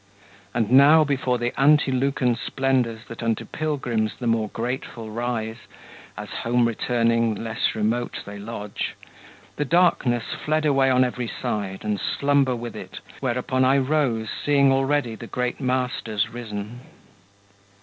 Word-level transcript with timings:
And 0.55 0.71
now 0.71 1.03
before 1.03 1.37
the 1.37 1.53
antelucan 1.61 2.35
splendours 2.35 3.01
That 3.07 3.21
unto 3.21 3.45
pilgrims 3.45 4.15
the 4.17 4.25
more 4.25 4.49
grateful 4.49 5.11
rise, 5.11 5.57
As, 6.17 6.29
home 6.41 6.67
returning, 6.67 7.35
less 7.35 7.75
remote 7.75 8.17
they 8.25 8.39
lodge, 8.39 8.95
The 9.57 9.65
darkness 9.65 10.23
fled 10.43 10.65
away 10.65 10.89
on 10.89 11.03
every 11.03 11.27
side, 11.27 11.83
And 11.83 11.99
slumber 11.99 12.55
with 12.55 12.75
it; 12.75 12.99
whereupon 13.19 13.63
I 13.63 13.77
rose, 13.77 14.29
Seeing 14.43 14.71
already 14.71 15.13
the 15.13 15.27
great 15.27 15.59
Masters 15.61 16.29
risen. 16.29 16.79